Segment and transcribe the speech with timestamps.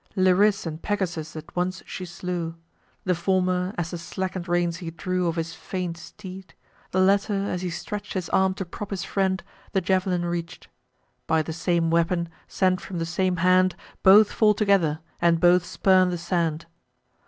[0.15, 2.55] Liris and Pegasus at once she slew:
[3.03, 6.55] The former, as the slacken'd reins he drew Of his faint steed;
[6.89, 9.43] the latter, as he stretch'd His arm to prop his friend,
[9.73, 10.65] the jav'lin reach'd.
[11.27, 16.09] By the same weapon, sent from the same hand, Both fall together, and both spurn
[16.09, 16.65] the sand.